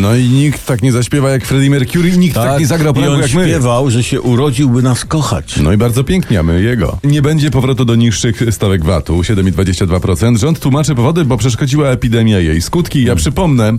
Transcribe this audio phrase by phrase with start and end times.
[0.00, 2.96] No i nikt tak nie zaśpiewa jak Freddie Mercury i nikt tak, nie zagrał i
[2.96, 3.44] pranku on jak my.
[3.44, 5.56] śpiewał, że się urodził, by nas kochać.
[5.56, 6.98] No i bardzo pięknie, a my jego.
[7.04, 10.38] Nie będzie powrotu do niższych stawek VAT-u, 7,22%.
[10.38, 13.04] Rząd tłumaczy powody, bo przeszkodziła epidemia jej skutki.
[13.04, 13.72] Ja przypomnę,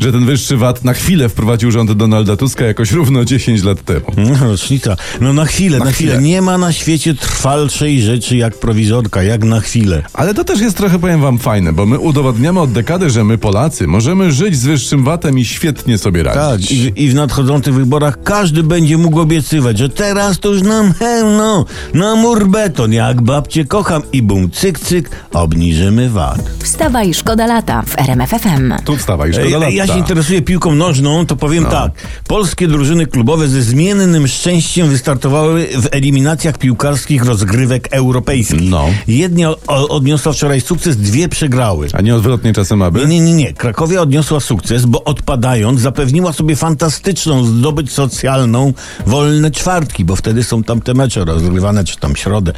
[0.00, 4.06] że ten wyższy VAT na chwilę wprowadził rząd Donalda Tuska jakoś równo 10 lat temu.
[4.16, 4.96] No, rocznica.
[5.20, 6.12] No na chwilę, na, Na chwilę.
[6.12, 6.28] chwilę.
[6.28, 10.02] Nie ma na świecie trwalszej rzeczy jak prowizorka, jak na chwilę.
[10.12, 13.38] Ale to też jest trochę, powiem wam, fajne, bo my udowadniamy od dekady, że my
[13.38, 16.70] Polacy możemy żyć z wyższym VAT-em i świetnie sobie Tak, radzić.
[16.72, 20.94] i, w- i w nadchodzących wyborach każdy będzie mógł obiecywać, że teraz to już nam
[20.94, 21.64] pełno,
[21.94, 26.38] na mur beton, jak babcie kocham i bum, cyk, cyk, obniżymy VAT.
[26.62, 28.74] Wstawaj, szkoda lata w RMFFM.
[28.84, 29.70] Tu wstawaj, szkoda Ej, lata.
[29.70, 31.92] ja się interesuję piłką nożną, to powiem tak.
[32.28, 38.70] Polskie drużyny klubowe ze zmiennym szczęściem wystartowały w eliminacjach piłkarskich rozgrywek europejskich.
[38.70, 38.84] No.
[39.08, 41.88] Jednia o- odniosła wczoraj sukces, dwie przegrały.
[41.92, 42.98] A nie odwrotnie czasem, aby?
[43.00, 43.52] Nie, nie, nie, nie.
[43.52, 45.04] Krakowia odniosła sukces, bo
[45.40, 48.72] odpadając zapewniła sobie fantastyczną zdobycz socjalną
[49.06, 52.52] wolne czwartki, bo wtedy są tam te mecze rozgrywane, czy tam środę.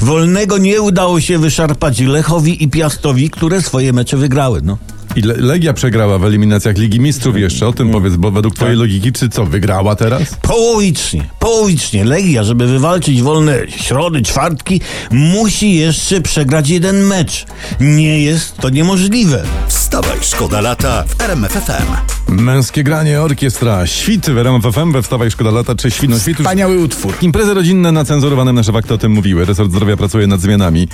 [0.00, 4.60] Wolnego nie udało się wyszarpać Lechowi i Piastowi, które swoje mecze wygrały.
[4.62, 4.78] No.
[5.16, 8.76] I Le- Legia przegrała w eliminacjach Ligi Mistrzów jeszcze, o tym powiedz, bo według twojej
[8.76, 10.22] logiki, czy co, wygrała teraz?
[10.42, 12.04] Połowicznie, połowicznie.
[12.04, 17.46] Legia, żeby wywalczyć wolne środy, czwartki, musi jeszcze przegrać jeden mecz.
[17.80, 19.42] Nie jest to niemożliwe.
[19.68, 22.13] Wstawaj, szkoda lata w RMFFM.
[22.34, 26.38] Męskie granie, orkiestra, świt w RMF FM, we Wstawaj Szkoda Lata, czy świt, no świt.
[26.38, 27.14] Wspaniały utwór.
[27.20, 29.44] Imprezy rodzinne na cenzurowanym nasze fakty o tym mówiły.
[29.44, 30.88] Resort Zdrowia pracuje nad zmianami.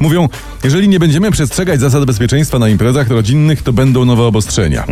[0.00, 0.28] Mówią,
[0.64, 4.86] jeżeli nie będziemy przestrzegać zasad bezpieczeństwa na imprezach rodzinnych, to będą nowe obostrzenia.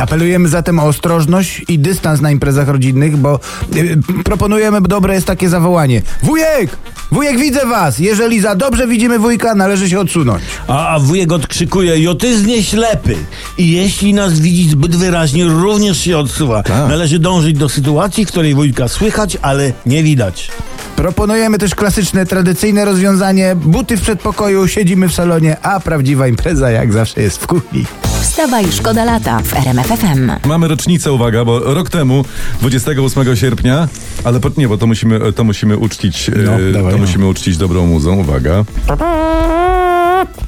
[0.00, 3.40] Apelujemy zatem o ostrożność i dystans na imprezach rodzinnych, bo
[3.76, 6.02] y, proponujemy, dobre jest takie zawołanie.
[6.22, 6.76] Wujek!
[7.10, 7.98] Wujek, widzę was!
[7.98, 10.42] Jeżeli za dobrze widzimy wujka, należy się odsunąć.
[10.68, 13.16] A, a wujek odkrzykuje, jotyznie ślepy.
[13.58, 16.62] I jeśli nas widzi zbyt wyraźnie, również się odsuwa.
[16.62, 16.88] Tak.
[16.88, 20.50] Należy dążyć do sytuacji, w której wujka słychać, ale nie widać.
[20.96, 23.56] Proponujemy też klasyczne, tradycyjne rozwiązanie.
[23.56, 27.84] Buty w przedpokoju, siedzimy w salonie, a prawdziwa impreza jak zawsze jest w kuchni.
[28.20, 30.30] Wstawaj, szkoda lata w RMFFM.
[30.46, 32.24] Mamy rocznicę, uwaga, bo rok temu,
[32.60, 33.88] 28 sierpnia,
[34.24, 37.06] ale po, nie, bo to musimy, to musimy uczcić, No, e, dawaj, to no.
[37.06, 38.64] musimy uczcić dobrą muzą, uwaga.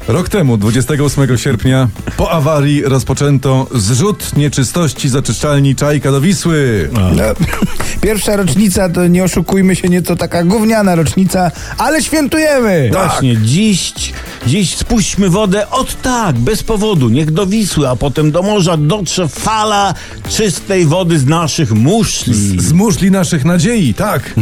[0.08, 6.90] Rok temu, 28 sierpnia, po awarii rozpoczęto zrzut nieczystości zaczyszczalni Czajka do Wisły.
[6.92, 7.22] No,
[8.00, 12.90] pierwsza rocznica to nie oszukujmy się, nieco taka gówniana rocznica, ale świętujemy!
[12.92, 13.92] Właśnie, dziś,
[14.46, 17.08] dziś spuśćmy wodę od tak, bez powodu.
[17.08, 19.94] Niech do Wisły, a potem do morza dotrze fala
[20.28, 22.60] czystej wody z naszych muszli.
[22.60, 24.34] Z muszli naszych nadziei, tak.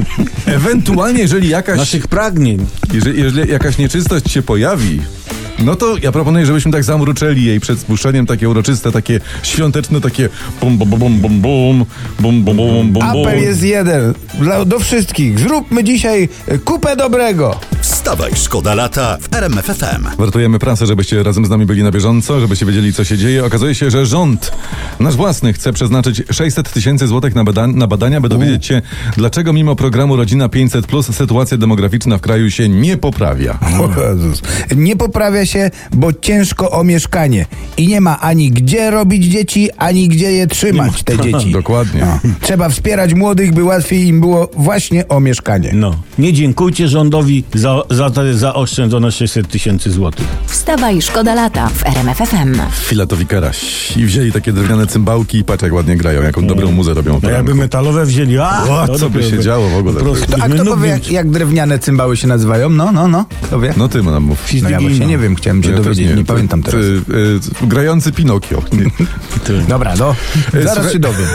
[0.46, 2.66] Ewentualnie, jeżeli jakaś, Naszych pragnień.
[2.92, 5.41] jeżeli, jeżeli jakaś nieczystość się pojawi, Thank you.
[5.64, 10.28] No to ja proponuję, żebyśmy tak zamruczeli jej przed spuszczeniem, takie uroczyste, takie świąteczne, takie
[10.60, 11.84] bum bum bum bum bum bum
[12.20, 15.38] bum bum bum bum Apel jest jeden, dla, do wszystkich.
[15.38, 17.60] Zróbmy dzisiaj e, kupę dobrego.
[17.80, 20.06] Wstawaj, szkoda lata w RMFFM.
[20.18, 23.44] Wartujemy prasę, żebyście razem z nami byli na bieżąco, żebyście wiedzieli, co się dzieje.
[23.44, 24.52] Okazuje się, że rząd,
[25.00, 28.82] nasz własny, chce przeznaczyć 600 tysięcy złotych na, bada- na badania, by dowiedzieć się,
[29.16, 33.58] dlaczego mimo programu Rodzina 500 Plus sytuacja demograficzna w kraju się nie poprawia.
[33.80, 34.42] O Jezus.
[34.76, 35.51] Nie poprawia się,
[35.92, 37.46] bo ciężko o mieszkanie.
[37.76, 41.52] I nie ma ani gdzie robić dzieci, ani gdzie je trzymać, te dzieci.
[41.52, 42.00] Dokładnie.
[42.00, 42.18] No.
[42.40, 45.70] Trzeba wspierać młodych, by łatwiej im było właśnie o mieszkanie.
[45.74, 50.26] No, nie dziękujcie rządowi za, za te zaoszczędzone 600 tysięcy złotych.
[50.46, 52.54] Wstawaj, szkoda lata w RMFFM.
[52.72, 53.96] Filatowi karaś.
[53.96, 57.20] I wzięli takie drewniane cymbałki i patrz jak ładnie grają, jaką dobrą muzę robią.
[57.22, 59.94] No jakby metalowe wzięli, a O, to co by się działo w ogóle?
[59.94, 62.68] Po prostu To, a byśmy kto powie, jak, jak drewniane cymbały się nazywają?
[62.70, 63.24] No, no, no.
[63.42, 63.74] Kto wie?
[63.76, 64.38] No ty nam mów.
[64.62, 66.80] No ja właśnie nie wiem, chciałem się Ja dowiedzieć, nie, To- pamiętam teraz.
[66.80, 67.14] ty,
[67.64, 68.62] y, grający Pinokio.
[69.68, 70.14] Dobra, no.
[70.52, 71.26] Zaraz słuchaj- się dowiem.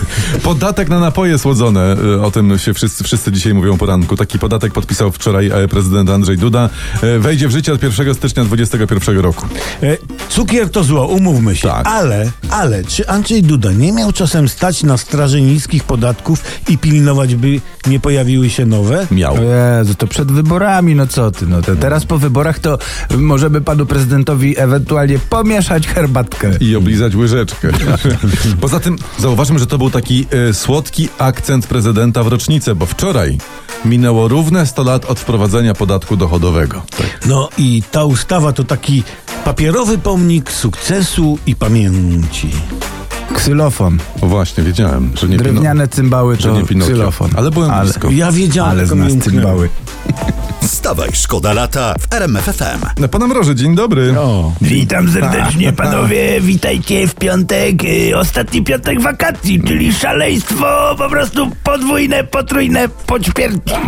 [0.42, 4.16] Podatek na napoje słodzone, y, o tym się wszyscy, wszyscy dzisiaj mówią o poranku.
[4.16, 6.70] Taki podatek podpisał wczoraj e, prezydent Andrzej Duda.
[7.02, 9.46] E, Wejdzie w życie od 1 stycznia 2021 roku.
[9.82, 9.96] E,
[10.28, 11.68] Cukier to zło, umówmy się.
[11.68, 11.86] Tak.
[11.86, 17.34] Ale, ale, czy Andrzej Duda nie miał czasem stać na straży niskich podatków i pilnować,
[17.34, 19.06] by nie pojawiły się nowe?
[19.10, 19.36] Miał.
[19.78, 22.78] Jezu, to przed wyborami, no co ty, no to teraz po wyborach to
[23.46, 26.50] możemy panu prezydentowi ewentualnie pomieszać herbatkę.
[26.60, 27.68] I oblizać łyżeczkę.
[28.60, 33.38] Poza tym zauważmy, że to był taki e, słodki akcent prezydenta w rocznicę, bo wczoraj
[33.84, 36.82] minęło równe 100 lat od wprowadzenia podatku dochodowego.
[37.26, 39.02] No i ta ustawa to taki
[39.44, 42.50] papierowy pomnik sukcesu i pamięci.
[43.34, 43.98] Ksylofon.
[44.20, 46.92] O właśnie, wiedziałem, że nie, Drewniane cymbały że to nie Pinokio.
[46.92, 47.30] ksylofon.
[47.36, 48.10] Ale byłem blisko.
[48.10, 49.68] Ja wiedziałem, Ale z nas cymbały.
[50.62, 53.08] Wstawaj, szkoda lata w RMF FM.
[53.08, 54.18] Pana Mroży, dzień dobry.
[54.18, 54.52] O.
[54.60, 62.24] Witam serdecznie panowie, witajcie w piątek, y, ostatni piątek wakacji, czyli szaleństwo po prostu podwójne,
[62.24, 62.88] potrójne,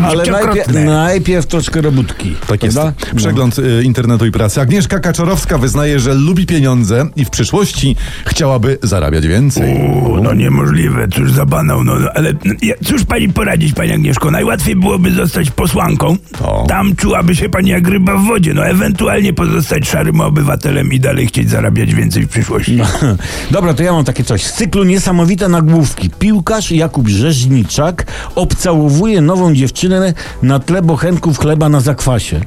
[0.04, 2.34] Ale najpierw, najpierw troszkę robótki.
[2.48, 2.76] Tak jest.
[2.78, 3.06] prawda?
[3.12, 3.16] No.
[3.16, 4.60] Przegląd y, internetu i prasy.
[4.60, 9.80] Agnieszka Kaczorowska wyznaje, że lubi pieniądze i w przyszłości chciałaby zarabiać więcej.
[10.22, 14.30] No niemożliwe, cóż za banał, no no, ale no, ja- cóż pani poradzić, pani Agnieszko?
[14.30, 16.16] Najłatwiej byłoby zostać posłanką.
[16.66, 21.26] Tam czułaby się pani jak ryba w wodzie, no ewentualnie pozostać szarym obywatelem i dalej
[21.26, 22.76] chcieć zarabiać więcej w przyszłości.
[22.76, 22.84] No.
[23.50, 24.44] Dobra, to ja mam takie coś.
[24.44, 26.10] Z cyklu Niesamowite nagłówki.
[26.18, 32.40] Piłkarz Jakub Rzeźniczak obcałowuje nową dziewczynę na tle bochenków chleba na zakwasie.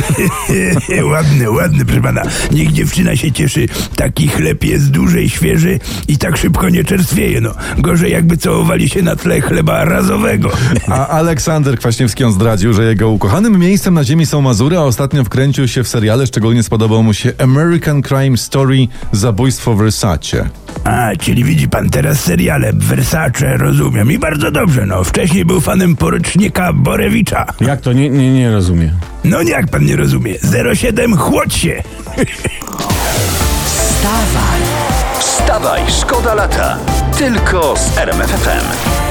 [1.12, 2.22] ładny, ładny, proszę pana.
[2.52, 3.66] Niech dziewczyna się cieszy.
[3.96, 5.78] Taki chleb jest duży i świeży
[6.08, 7.54] i tak szybko nie czerstwieje, no.
[7.78, 10.50] Gorzej jakby całowali się na tle chleba razowego.
[10.88, 15.24] A Aleksander Kwaśniewski on zdradził, że jego ukochanym miejscem na ziemi są Mazury, a ostatnio
[15.24, 16.26] wkręcił się w seriale.
[16.26, 20.48] Szczególnie spodobał mu się American Crime Story Zabójstwo w Versace.
[20.84, 24.12] A, czyli widzi pan teraz seriale Versace, rozumiem.
[24.12, 25.04] I bardzo dobrze, no.
[25.04, 27.46] Wcześniej był fanem porucznika Borewicza.
[27.60, 27.92] Jak to?
[27.92, 28.90] Nie, nie, nie rozumiem.
[29.24, 30.34] No nie, jak pan nie rozumie.
[30.74, 31.82] 07, chłodź się.
[35.20, 36.78] Wstawaj, szkoda lata.
[37.18, 39.07] Tylko z RMF FM.